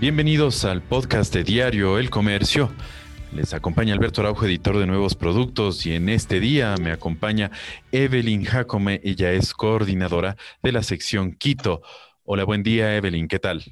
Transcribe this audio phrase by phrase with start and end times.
[0.00, 2.70] Bienvenidos al podcast de Diario El Comercio.
[3.32, 7.50] Les acompaña Alberto Araujo, editor de nuevos productos, y en este día me acompaña
[7.90, 11.82] Evelyn Jacome, ella es coordinadora de la sección Quito.
[12.22, 13.64] Hola, buen día Evelyn, ¿qué tal?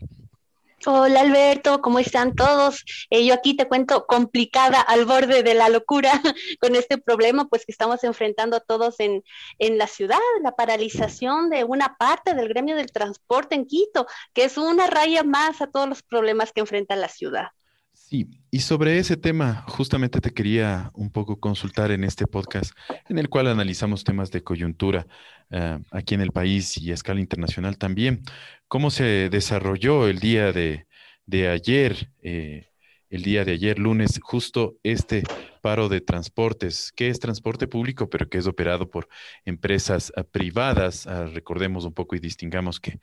[0.89, 2.85] Hola Alberto, ¿cómo están todos?
[3.11, 6.13] Eh, yo aquí te cuento complicada al borde de la locura
[6.61, 9.25] con este problema, pues que estamos enfrentando todos en,
[9.59, 14.45] en la ciudad, la paralización de una parte del gremio del transporte en Quito, que
[14.45, 17.49] es una raya más a todos los problemas que enfrenta la ciudad.
[17.97, 22.73] Sí, y sobre ese tema, justamente te quería un poco consultar en este podcast,
[23.09, 25.07] en el cual analizamos temas de coyuntura
[25.51, 28.23] uh, aquí en el país y a escala internacional también.
[28.69, 30.87] ¿Cómo se desarrolló el día de,
[31.25, 32.69] de ayer, eh,
[33.09, 35.25] el día de ayer, lunes, justo este
[35.63, 39.09] paro de transportes, que es transporte público, pero que es operado por
[39.45, 41.07] empresas uh, privadas?
[41.07, 43.01] Uh, recordemos un poco y distingamos que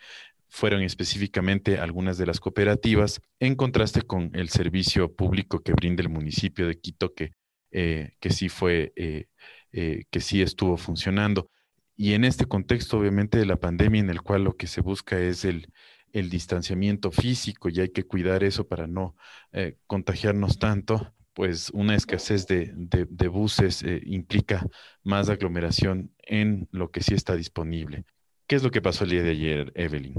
[0.53, 6.09] fueron específicamente algunas de las cooperativas, en contraste con el servicio público que brinda el
[6.09, 7.31] municipio de Quito, que,
[7.71, 9.25] eh, que sí fue, eh,
[9.71, 11.49] eh, que sí estuvo funcionando.
[11.95, 15.19] Y en este contexto, obviamente, de la pandemia, en el cual lo que se busca
[15.19, 15.73] es el,
[16.11, 19.15] el distanciamiento físico y hay que cuidar eso para no
[19.87, 24.67] contagiarnos tanto, pues una escasez de, de, buses implica
[25.01, 28.05] más aglomeración en lo que sí está disponible.
[28.47, 30.15] ¿Qué es lo que pasó el día de ayer, Evelyn?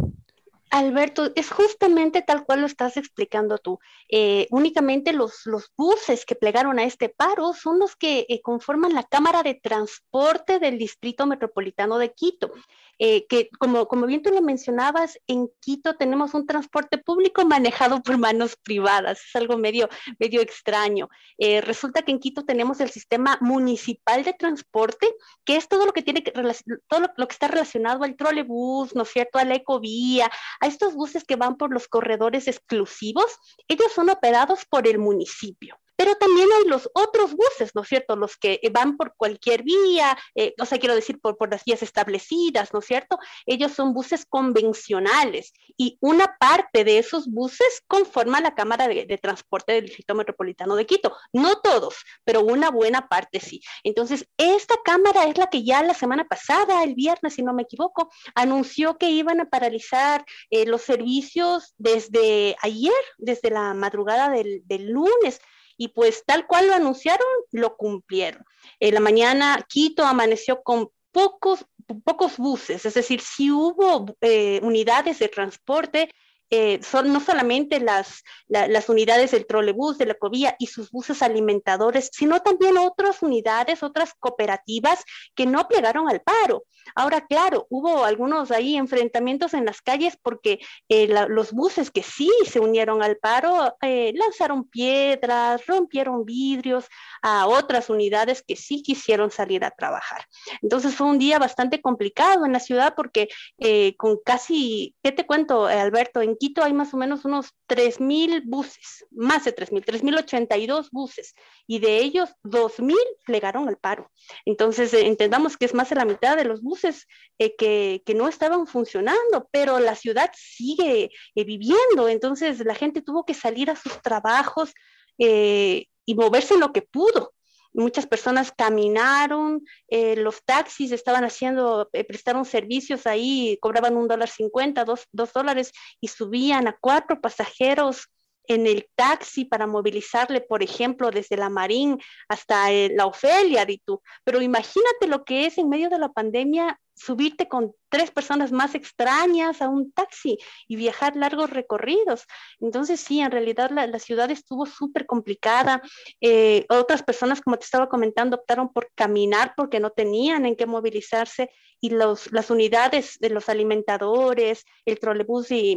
[0.71, 3.79] Alberto, es justamente tal cual lo estás explicando tú.
[4.09, 8.95] Eh, únicamente los, los, buses que plegaron a este paro son los que eh, conforman
[8.95, 12.53] la Cámara de Transporte del Distrito Metropolitano de Quito.
[12.99, 18.03] Eh, que como, como bien tú lo mencionabas, en Quito tenemos un transporte público manejado
[18.03, 19.21] por manos privadas.
[19.27, 21.09] Es algo medio, medio extraño.
[21.39, 25.09] Eh, resulta que en Quito tenemos el sistema municipal de transporte,
[25.45, 28.95] que es todo lo que tiene que, todo lo, lo que está relacionado al trolebús,
[28.95, 33.39] ¿no es cierto?, a la ecovía, a estos buses que van por los corredores exclusivos,
[33.69, 35.79] ellos son operados por el municipio.
[35.97, 38.17] Pero también hay los otros buses, ¿no es cierto?
[38.17, 41.83] Los que van por cualquier vía, eh, o sea, quiero decir, por, por, las vías
[41.83, 43.19] establecidas, ¿no es cierto?
[43.47, 49.73] Ellos son buses convencionales y una parte de esos buses conforma la Cámara de, Transporte
[49.73, 51.17] del Distrito Metropolitano de Quito.
[51.33, 51.95] No todos,
[52.25, 53.63] pero una buena parte sí.
[53.83, 57.63] Entonces, esta Cámara es la que ya la semana pasada, el viernes, si no me
[57.63, 64.87] equivoco, anunció que iban a paralizar eh, los servicios desde ayer, desde la madrugada del
[64.89, 65.41] lunes
[65.77, 68.45] y pues tal cual lo anunciaron, lo cumplieron.
[68.81, 71.65] En la mañana Quito amaneció con pocos,
[72.05, 76.11] pocos buses, es decir, si hubo eh, unidades de transporte,
[76.57, 80.93] eh, son no solamente las, la, las unidades del trolebús, de la covía y sus
[80.93, 85.03] buses alimentadores, sino también otras unidades, otras cooperativas
[85.35, 86.63] que no plegaron al paro.
[86.95, 92.05] Ahora, claro, hubo algunos ahí enfrentamientos en las calles porque eh, la, los buses que
[92.05, 96.87] sí se unieron al paro eh, lanzaron piedras, rompieron vidrios
[97.23, 100.27] a otras unidades que sí quisieron salir a trabajar.
[100.63, 103.29] Entonces fue un día bastante complicado en la ciudad porque
[103.59, 106.21] eh, con casi, ¿qué te cuento, Alberto?
[106.21, 111.35] En Hay más o menos unos 3.000 buses, más de 3.000, 3.082 buses,
[111.67, 114.11] y de ellos 2.000 plegaron al paro.
[114.45, 117.07] Entonces, eh, entendamos que es más de la mitad de los buses
[117.39, 123.25] eh, que, no estaban funcionando, pero la ciudad sigue eh, viviendo, entonces la gente tuvo
[123.25, 124.73] que salir a sus trabajos
[125.17, 127.35] y moverse en lo que pudo
[127.75, 134.29] muchas personas caminaron, eh, los taxis estaban haciendo, eh, prestaron servicios ahí, cobraban un dólar
[134.29, 138.09] cincuenta, dos, dos dólares y subían a cuatro pasajeros
[138.47, 144.03] en el taxi para movilizarle, por ejemplo, desde la Marín hasta eh, la Ofelia, tú.
[144.25, 148.75] Pero imagínate lo que es en medio de la pandemia subirte con tres personas más
[148.75, 150.39] extrañas a un taxi
[150.69, 152.25] y viajar largos recorridos.
[152.61, 155.83] Entonces, sí, en realidad la, la ciudad estuvo súper complicada.
[156.21, 160.67] Eh, otras personas, como te estaba comentando, optaron por caminar porque no tenían en qué
[160.67, 161.51] movilizarse
[161.81, 165.77] y las unidades de los alimentadores, el trolebús y,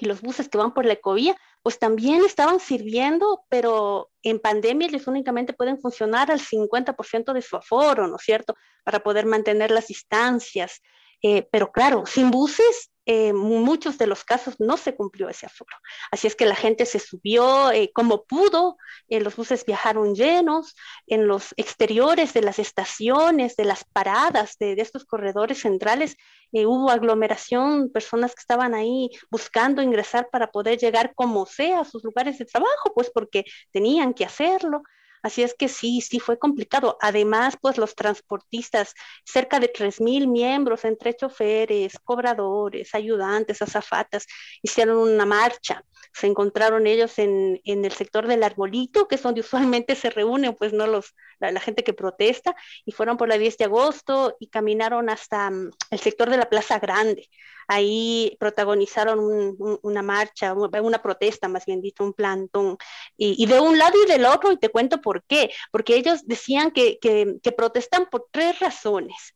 [0.00, 4.88] y los buses que van por la ecovía, pues también estaban sirviendo, pero en pandemia
[4.88, 8.54] ellos únicamente pueden funcionar al 50% de su aforo, ¿no es cierto?
[8.84, 10.80] Para poder mantener las distancias.
[11.22, 15.76] Eh, pero claro, sin buses eh, muchos de los casos no se cumplió ese aforo.
[16.10, 18.76] Así es que la gente se subió eh, como pudo,
[19.08, 20.74] los buses viajaron llenos,
[21.06, 26.16] en los exteriores de las estaciones, de las paradas de, de estos corredores centrales,
[26.52, 31.84] eh, hubo aglomeración, personas que estaban ahí buscando ingresar para poder llegar como sea a
[31.84, 34.82] sus lugares de trabajo, pues porque tenían que hacerlo.
[35.22, 36.98] Así es que sí, sí fue complicado.
[37.00, 44.26] Además, pues los transportistas, cerca de 3.000 miembros entre choferes, cobradores, ayudantes, azafatas,
[44.62, 45.84] hicieron una marcha.
[46.12, 50.54] Se encontraron ellos en, en el sector del arbolito, que es donde usualmente se reúnen,
[50.54, 51.14] pues no los,
[51.50, 52.54] la, gente que protesta,
[52.84, 56.48] y fueron por la 10 de agosto y caminaron hasta mm, el sector de la
[56.48, 57.28] Plaza Grande.
[57.68, 62.76] Ahí protagonizaron una marcha, una protesta, más bien dicho, un plantón.
[63.16, 65.50] Y, de un lado y del otro, y te cuento por qué.
[65.70, 69.34] Porque ellos decían que, que protestan por tres razones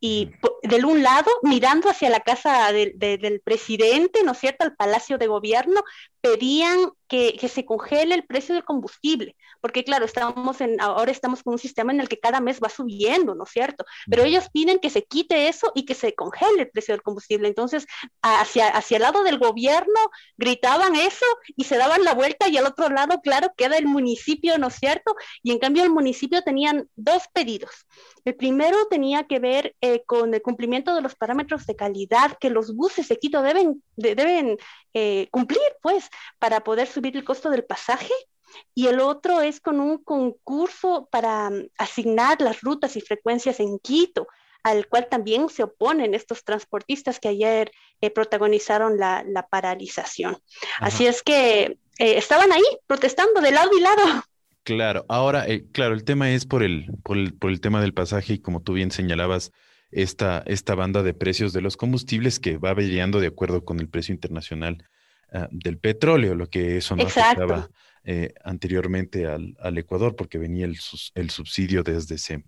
[0.00, 0.30] y
[0.62, 5.26] del un lado, mirando hacia la casa del presidente, ¿no es cierto?, al Palacio de
[5.26, 5.82] Gobierno,
[6.26, 11.52] pedían que, se congele el precio del combustible, porque claro, estamos en, ahora estamos con
[11.52, 13.84] un sistema en el que cada mes va subiendo, ¿no es cierto?
[14.10, 17.46] Pero ellos piden que se quite eso y que se congele el precio del combustible.
[17.46, 17.86] Entonces,
[18.22, 20.00] hacia, hacia el lado del gobierno
[20.36, 24.58] gritaban eso y se daban la vuelta y al otro lado, claro, queda el municipio,
[24.58, 25.14] ¿no es cierto?
[25.44, 27.86] Y en cambio el municipio tenían dos pedidos.
[28.24, 32.50] El primero tenía que ver eh, con el cumplimiento de los parámetros de calidad que
[32.50, 34.58] los buses de Quito deben, deben
[34.94, 36.10] eh, cumplir, pues,
[36.40, 38.12] para poder subir el costo del pasaje.
[38.74, 43.78] Y el otro es con un concurso para mm, asignar las rutas y frecuencias en
[43.78, 44.26] Quito,
[44.64, 50.38] al cual también se oponen estos transportistas que ayer eh, protagonizaron la, paralización.
[50.80, 54.24] Así es que estaban ahí protestando de lado y lado.
[54.64, 58.32] Claro, ahora, claro, el tema es por el, por el, por el tema del pasaje
[58.32, 59.52] y como tú bien señalabas,
[59.90, 63.88] esta, esta banda de precios de los combustibles que va variando de acuerdo con el
[63.88, 64.84] precio internacional
[65.32, 67.70] ah, del petróleo, lo que eso no afectaba
[68.04, 70.76] eh, anteriormente al, Ecuador porque venía el,
[71.14, 72.44] el, subsidio desde hace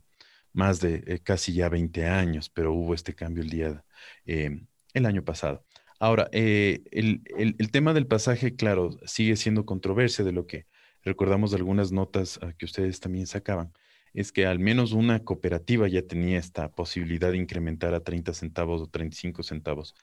[0.52, 3.85] más de eh, casi ya 20 años, pero hubo este cambio el día,
[4.26, 4.61] eh,
[4.94, 5.64] el año pasado.
[6.00, 10.67] Ahora, el, el, tema del pasaje, claro, sigue siendo controversia de lo que
[11.02, 13.73] recordamos de algunas notas ah, que ustedes también sacaban
[14.20, 18.82] es que al menos una cooperativa ya tenía esta posibilidad de incrementar a 30 centavos
[18.82, 19.94] o 35 centavos.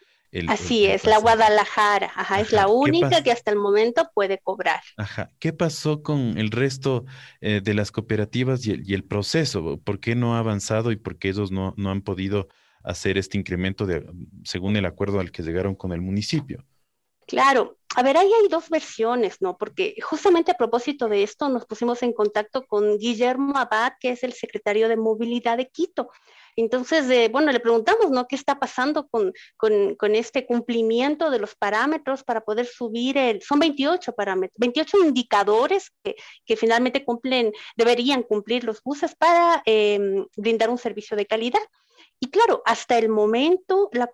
[0.47, 4.81] Así es, la Guadalajara, ajá, es la única que hasta el momento puede cobrar.
[4.97, 7.05] Ajá, ¿qué pasó con el resto
[7.41, 9.79] eh, de las cooperativas y el, proceso?
[9.81, 12.47] ¿Por qué no ha avanzado y por qué ellos no, no han podido
[12.83, 14.05] hacer este incremento de,
[14.43, 16.65] según el acuerdo al que llegaron con el municipio?
[17.27, 19.57] Claro, a ver, ahí hay dos versiones, ¿no?
[19.57, 24.23] Porque justamente a propósito de esto nos pusimos en contacto con Guillermo Abad, que es
[24.23, 26.09] el secretario de Movilidad de Quito.
[26.57, 28.27] Entonces, eh, bueno, le preguntamos, ¿no?
[28.27, 33.41] ¿Qué está pasando con, con, este cumplimiento de los parámetros para poder subir el...
[33.41, 36.15] Son 28 parámetros, 28 indicadores que,
[36.45, 41.61] que finalmente cumplen, deberían cumplir los buses para em, brindar un servicio de calidad.
[42.19, 44.07] Y claro, hasta el momento la,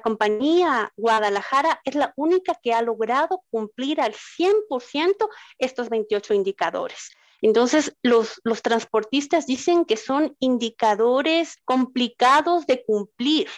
[0.00, 5.28] compañía Guadalajara es la única que ha logrado cumplir al 100%
[5.58, 7.10] estos 28 indicadores.
[7.40, 13.48] Entonces, los, los transportistas dicen que son indicadores complicados de cumplir.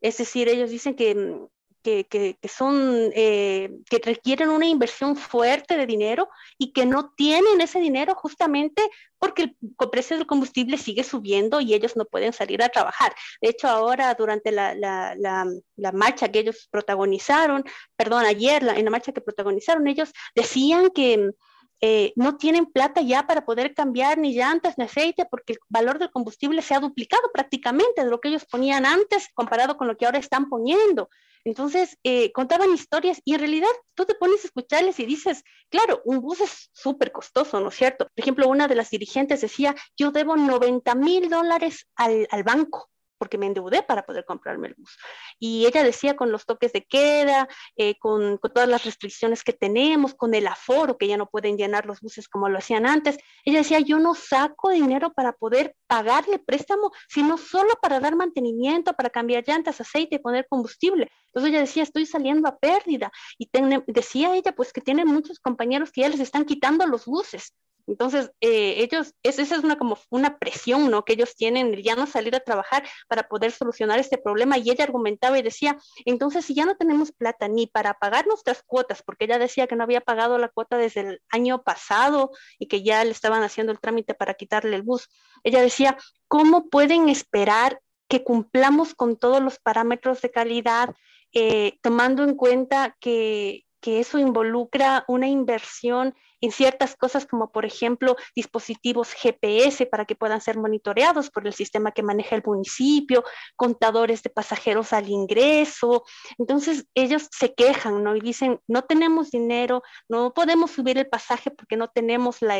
[0.00, 1.48] Es decir, ellos dicen que
[1.82, 6.28] que, son, eh, que requieren una inversión fuerte de dinero
[6.58, 8.82] y que no tienen ese dinero justamente
[9.18, 13.14] porque el precio del combustible sigue subiendo y ellos no pueden salir a trabajar.
[13.42, 17.64] De hecho, ahora durante la, la, la, marcha que ellos protagonizaron,
[17.96, 21.32] perdón, ayer en la marcha que protagonizaron, ellos decían que
[21.80, 25.98] eh, no tienen plata ya para poder cambiar ni llantas ni aceite porque el valor
[25.98, 29.96] del combustible se ha duplicado prácticamente de lo que ellos ponían antes comparado con lo
[29.96, 31.08] que ahora están poniendo.
[31.44, 36.02] Entonces, eh, contaban historias y en realidad tú te pones a escucharles y dices, claro,
[36.04, 38.04] un bus es súper costoso, ¿no es cierto?
[38.04, 42.89] Por ejemplo, una de las dirigentes decía, yo debo 90 mil dólares al, al banco
[43.20, 44.96] porque me endeudé para poder comprarme el bus.
[45.38, 47.46] Y ella decía con los toques de queda,
[47.76, 51.84] eh, con, todas las restricciones que tenemos, con el aforo, que ya no pueden llenar
[51.84, 56.38] los buses como lo hacían antes, ella decía, yo no saco dinero para poder pagarle
[56.38, 61.10] préstamo, sino solo para dar mantenimiento, para cambiar llantas, aceite, poner combustible.
[61.26, 63.12] Entonces ella decía, estoy saliendo a pérdida.
[63.36, 63.50] Y
[63.86, 67.52] decía ella, pues que tienen muchos compañeros que ya les están quitando los buses.
[67.86, 71.04] Entonces, eh, ellos, esa es una como una presión, ¿no?
[71.04, 74.58] Que ellos tienen ya no salir a trabajar para poder solucionar este problema.
[74.58, 78.62] Y ella argumentaba y decía, entonces, si ya no tenemos plata ni para pagar nuestras
[78.62, 82.66] cuotas, porque ella decía que no había pagado la cuota desde el año pasado y
[82.66, 85.08] que ya le estaban haciendo el trámite para quitarle el bus,
[85.44, 85.96] ella decía,
[86.28, 90.94] ¿cómo pueden esperar que cumplamos con todos los parámetros de calidad,
[91.32, 97.64] eh, tomando en cuenta que que eso involucra una inversión en ciertas cosas como por
[97.64, 103.24] ejemplo dispositivos GPS para que puedan ser monitoreados por el sistema que maneja el municipio,
[103.56, 106.04] contadores de pasajeros al ingreso.
[106.38, 108.16] Entonces ellos se quejan, ¿no?
[108.16, 112.58] Y dicen, no tenemos dinero, no podemos subir el pasaje porque no tenemos la,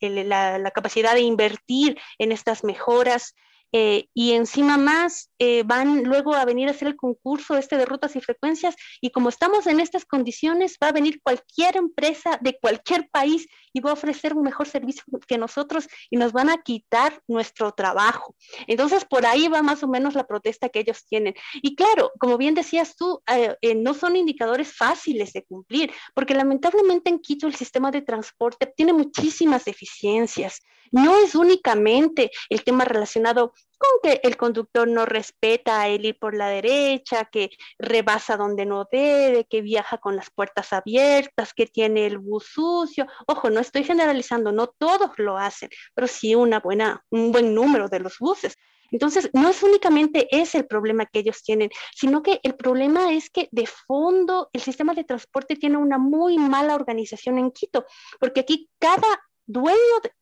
[0.00, 3.34] la capacidad de invertir en estas mejoras.
[3.76, 7.84] Eh, y encima más eh, van luego a venir a hacer el concurso este de
[7.84, 12.56] rutas y frecuencias y como estamos en estas condiciones va a venir cualquier empresa de
[12.56, 16.62] cualquier país y va a ofrecer un mejor servicio que nosotros y nos van a
[16.62, 18.36] quitar nuestro trabajo.
[18.68, 21.34] Entonces por ahí va más o menos la protesta que ellos tienen.
[21.54, 27.10] Y claro, como bien decías tú, eh, no son indicadores fáciles de cumplir porque lamentablemente
[27.10, 30.60] en Quito el sistema de transporte tiene muchísimas deficiencias.
[30.94, 36.36] No es únicamente el tema relacionado con que el conductor no respeta el ir por
[36.36, 42.06] la derecha, que rebasa donde no debe, que viaja con las puertas abiertas, que tiene
[42.06, 43.08] el bus sucio.
[43.26, 47.88] Ojo, no estoy generalizando, no todos lo hacen, pero sí una buena, un buen número
[47.88, 48.54] de los buses.
[48.92, 53.30] Entonces, no es únicamente ese el problema que ellos tienen, sino que el problema es
[53.30, 57.84] que de fondo el sistema de transporte tiene una muy mala organización en Quito,
[58.20, 59.08] porque aquí cada
[59.46, 59.78] dueño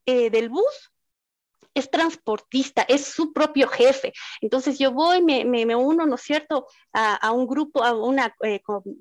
[0.07, 0.93] eh, del bus
[1.75, 4.13] es transportista, es su propio jefe.
[4.41, 8.61] Entonces yo voy, me, me, uno, ¿no es cierto?, a, un grupo, a una, eh,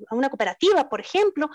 [0.09, 1.49] a una cooperativa, por ejemplo,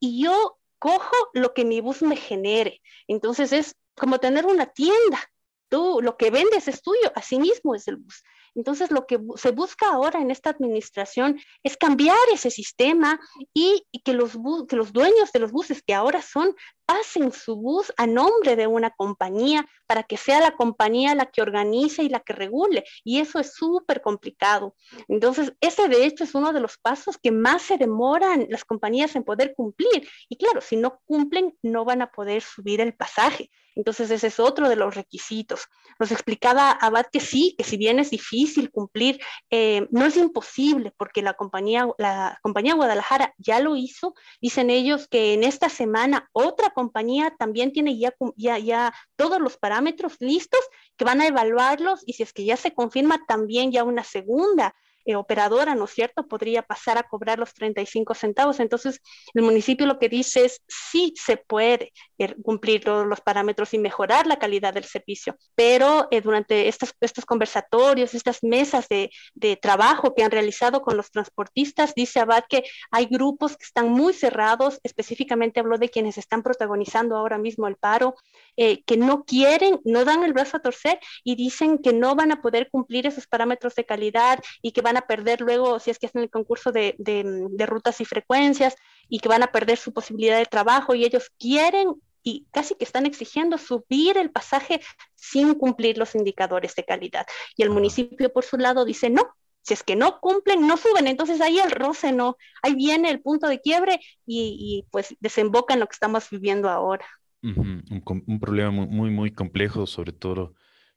[0.00, 2.80] y yo cojo lo que mi bus me genere.
[3.06, 5.20] Entonces es como tener una tienda.
[5.68, 8.22] Tú lo que vendes es tuyo, así mismo es el bus.
[8.56, 13.20] Entonces, lo que se busca ahora en esta administración es cambiar ese sistema
[13.52, 14.32] y, que, los
[14.66, 16.56] que los dueños de los buses, que ahora son,
[16.86, 21.42] pasen su bus a nombre de una compañía para que sea la compañía la que
[21.42, 22.84] organice y la que regule.
[23.04, 24.74] Y eso es súper complicado.
[25.08, 29.16] Entonces, ese de hecho es uno de los pasos que más se demoran las compañías
[29.16, 30.08] en poder cumplir.
[30.28, 33.50] Y claro, si no cumplen, no van a poder subir el pasaje.
[33.76, 35.68] Entonces, ese es otro de los requisitos.
[36.00, 40.94] Nos explicaba Abad que sí, que si bien es difícil cumplir, eh, no es imposible
[40.96, 44.14] porque la compañía, la compañía Guadalajara ya lo hizo.
[44.40, 49.56] Dicen ellos que en esta semana otra compañía también tiene ya, ya, ya todos los
[49.56, 50.60] parámetros listos
[50.96, 54.74] que van a evaluarlos y si es que ya se confirma también ya una segunda
[55.06, 58.58] eh, operadora, ¿no es cierto?, podría pasar a cobrar los 35 centavos.
[58.58, 59.00] Entonces,
[59.34, 63.78] el municipio lo que dice es, sí se puede eh, cumplir todos los parámetros y
[63.78, 69.56] mejorar la calidad del servicio, pero eh, durante estos, estos conversatorios, estas mesas de, de,
[69.56, 74.12] trabajo que han realizado con los transportistas, dice Abad que hay grupos que están muy
[74.12, 78.16] cerrados, específicamente habló de quienes están protagonizando ahora mismo el paro,
[78.56, 82.40] que no quieren, no dan el brazo a torcer y dicen que no van a
[82.40, 86.06] poder cumplir esos parámetros de calidad y que van a perder luego, si es que
[86.06, 88.76] hacen el concurso de, de, rutas y frecuencias,
[89.08, 92.84] y que van a perder su posibilidad de trabajo, y ellos quieren y casi que
[92.84, 94.80] están exigiendo subir el pasaje
[95.14, 97.24] sin cumplir los indicadores de calidad.
[97.56, 99.28] Y el municipio, por su lado, dice no.
[99.62, 101.06] Si es que no cumplen, no suben.
[101.06, 105.74] Entonces ahí el roce no, ahí viene el punto de quiebre y, y pues desemboca
[105.74, 107.06] en lo que estamos viviendo ahora.
[107.42, 107.84] un,
[108.26, 110.54] un, problema muy, muy, muy complejo, sobre todo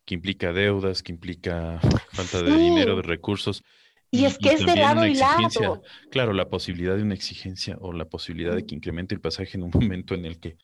[0.09, 1.79] que implica deudas, que implica
[2.13, 3.63] falta de dinero, de recursos.
[4.11, 5.83] Y, es que es de lado y lado.
[6.09, 9.63] Claro, la posibilidad de una exigencia o la posibilidad de que incremente el pasaje en
[9.63, 10.57] un momento en el que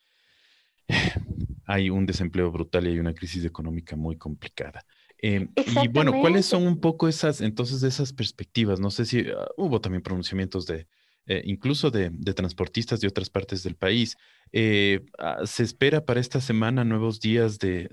[1.65, 4.85] hay un desempleo brutal y hay una crisis económica muy complicada.
[5.17, 5.49] Em,
[5.83, 8.79] y bueno, ¿cuáles son un poco esas, entonces, esas perspectivas?
[8.79, 10.87] No sé si ah, hubo también pronunciamientos de,
[11.27, 14.17] eh, incluso de, transportistas de otras partes del país.
[14.51, 17.89] Eh, ah, ¿Se espera para esta semana nuevos días de,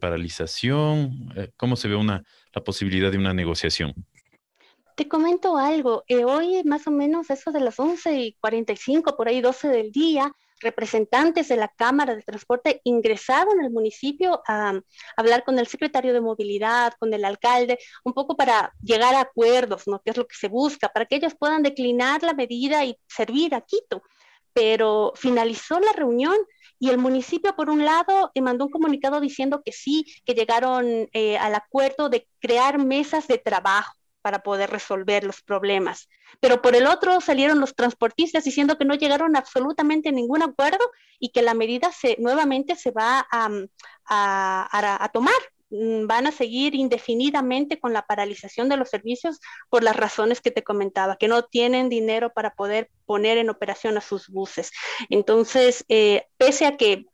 [0.00, 1.32] paralización?
[1.36, 3.94] Eh, ¿Cómo se ve una, la posibilidad de una negociación?
[4.98, 6.02] Te comento algo.
[6.26, 10.32] hoy, más o menos, eso de las 11 y 45, por ahí 12 del día,
[10.58, 14.72] representantes de la Cámara de Transporte ingresaron al municipio a,
[15.16, 19.86] hablar con el secretario de Movilidad, con el alcalde, un poco para llegar a acuerdos,
[19.86, 20.02] ¿no?
[20.02, 20.88] ¿Qué es lo que se busca?
[20.88, 24.02] Para que ellos puedan declinar la medida y servir a Quito.
[24.52, 26.36] Pero finalizó la reunión
[26.80, 31.08] y el municipio, por un lado, eh, mandó un comunicado diciendo que sí, que llegaron
[31.12, 36.08] eh, al acuerdo de crear mesas de trabajo para poder resolver los problemas.
[36.40, 40.84] Pero por el otro salieron los transportistas diciendo que no llegaron absolutamente a ningún acuerdo
[41.18, 43.50] y que la medida se, nuevamente se va a,
[44.06, 45.34] a, a tomar
[45.70, 50.50] mm, van a seguir indefinidamente con la paralización de los servicios por las razones que
[50.50, 54.72] te comentaba, que no tienen dinero para poder poner en operación a sus buses.
[55.10, 57.06] Entonces, eh, pese a que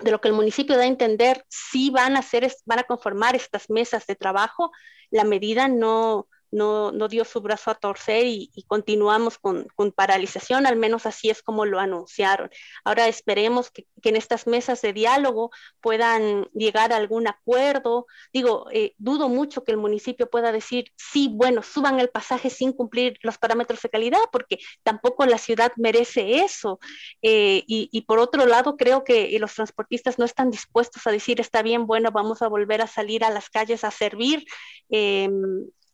[0.00, 3.34] de lo que el municipio da a entender, sí van a hacer, van a conformar
[3.34, 4.70] estas mesas de trabajo,
[5.10, 10.66] la medida no, no, no dio su brazo a torcer y, continuamos con, con, paralización,
[10.66, 12.50] al menos así es como lo anunciaron.
[12.84, 15.50] Ahora esperemos que, que en estas mesas de diálogo
[15.80, 18.06] puedan llegar a algún acuerdo.
[18.32, 22.72] Digo, eh, dudo mucho que el municipio pueda decir, sí, bueno, suban el pasaje sin
[22.72, 26.78] cumplir los parámetros de calidad, porque tampoco la ciudad merece eso.
[27.22, 31.40] Eh, y, y, por otro lado, creo que los transportistas no están dispuestos a decir,
[31.40, 34.44] está bien, bueno, vamos a volver a salir a las calles a servir.
[34.90, 35.28] Eh,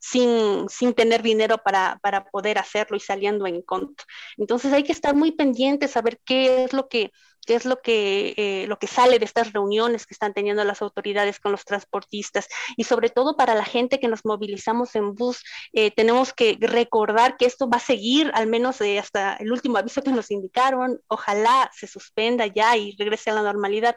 [0.05, 4.05] sin, sin tener dinero para, para, poder hacerlo y saliendo en contra.
[4.37, 7.11] Entonces hay que estar muy pendientes a ver qué es lo que
[7.45, 10.83] qué es lo que, eh, lo que sale de estas reuniones que están teniendo las
[10.83, 15.43] autoridades con los transportistas y sobre todo para la gente que nos movilizamos en bus,
[15.73, 20.03] eh, tenemos que recordar que esto va a seguir al menos hasta el último aviso
[20.03, 23.95] que nos indicaron, ojalá se suspenda ya y regrese a la normalidad.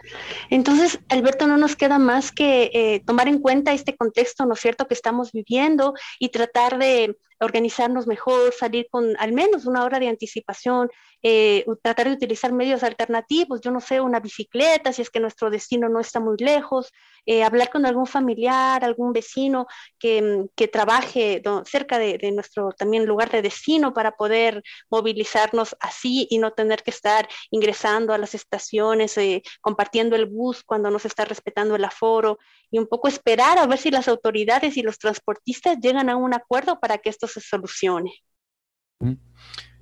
[0.50, 4.60] Entonces, Alberto, no nos queda más que eh, tomar en cuenta este contexto, ¿no es
[4.60, 10.00] cierto?, que estamos viviendo y tratar de organizarnos mejor, salir con al menos una hora
[10.00, 10.90] de anticipación,
[11.24, 15.50] eh, tratar de utilizar medios alternativos, yo no sé, una bicicleta, si es que nuestro
[15.50, 16.92] destino no está muy lejos,
[17.26, 19.68] eh, hablar con algún familiar, algún vecino
[20.00, 25.76] que, mm, que trabaje cerca de, de, nuestro también lugar de destino para poder movilizarnos
[25.80, 30.90] así y no tener que estar ingresando a las estaciones, eh, compartiendo el bus cuando
[30.90, 32.40] no se está respetando el aforo
[32.72, 36.34] y un poco esperar a ver si las autoridades y los transportistas llegan a un
[36.34, 38.12] acuerdo para que esto se solucione.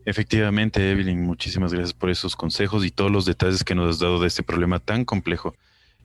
[0.06, 4.20] Efectivamente, Evelyn, muchísimas gracias por esos consejos y todos los detalles que nos has dado
[4.20, 5.56] de este problema tan complejo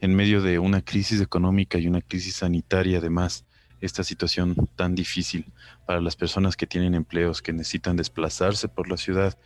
[0.00, 3.44] en medio de una crisis económica y una crisis sanitaria, además,
[3.80, 5.52] esta situación tan difícil
[5.86, 9.38] para las personas que tienen empleos, que necesitan desplazarse por la ciudad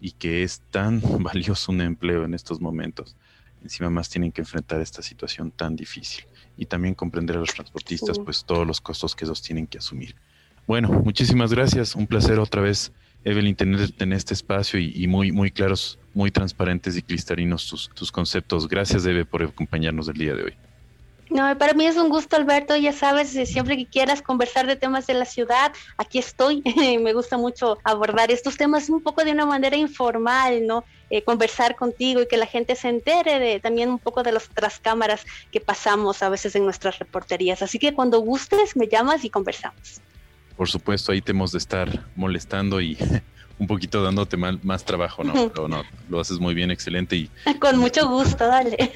[0.00, 3.16] y que es tan valioso un empleo en estos momentos.
[3.62, 6.24] Encima más tienen que enfrentar esta situación tan difícil
[6.56, 10.14] y también comprender a los transportistas, pues todos los costos que ellos tienen que asumir.
[10.68, 11.94] Bueno, muchísimas gracias.
[11.94, 12.92] Un placer otra vez,
[13.24, 18.12] Evelyn, tenerte en este espacio y, muy, muy claros, muy transparentes y cristalinos tus, tus
[18.12, 18.68] conceptos.
[18.68, 20.54] Gracias, Eve, por acompañarnos el día de hoy.
[21.30, 22.76] No, para mí es un gusto, Alberto.
[22.76, 26.62] Ya sabes, eh, siempre que quieras conversar de temas de la ciudad, aquí estoy.
[27.02, 30.84] Me gusta mucho abordar estos temas un poco de una manera informal, ¿no?
[31.08, 34.50] Eh, conversar contigo y que la gente se entere de también un poco de las
[34.50, 37.62] otras cámaras que pasamos a veces en nuestras reporterías.
[37.62, 40.02] Así que cuando gustes, me llamas y conversamos
[40.58, 42.98] por supuesto, ahí te hemos de estar molestando y
[43.60, 45.32] un poquito dándote más trabajo, ¿no?
[45.54, 47.30] Pero no, lo haces muy bien, excelente y...
[47.60, 48.90] Con mucho gusto, dale.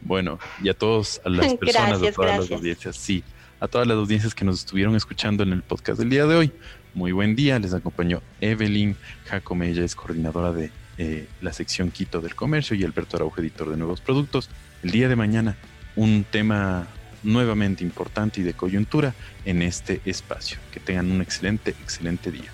[0.00, 3.22] Bueno, y a todos, a las personas, a todas las audiencias, sí,
[3.60, 6.52] a todas las audiencias que nos estuvieron escuchando en el podcast del día de hoy.
[6.94, 12.22] Muy buen día, les acompañó Evelyn Jacome, ella es coordinadora de eh, la sección Quito
[12.22, 14.48] del Comercio y Alberto Araujo, editor de nuevos productos.
[14.82, 15.58] El día de mañana,
[15.94, 16.86] un tema
[17.26, 20.58] nuevamente importante y de coyuntura en este espacio.
[20.72, 22.50] Que tengan un excelente, excelente día.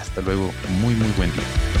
[0.00, 1.79] Hasta luego, muy, muy buen día.